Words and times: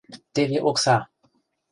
Теве 0.33 0.57
окса!.. 0.69 0.95